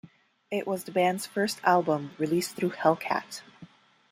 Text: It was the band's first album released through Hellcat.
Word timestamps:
It 0.49 0.65
was 0.65 0.85
the 0.85 0.91
band's 0.91 1.27
first 1.27 1.61
album 1.63 2.15
released 2.17 2.55
through 2.55 2.71
Hellcat. 2.71 3.43